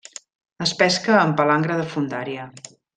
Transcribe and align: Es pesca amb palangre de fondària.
Es 0.67 0.73
pesca 0.79 1.13
amb 1.19 1.37
palangre 1.43 1.79
de 1.83 1.89
fondària. 1.95 2.51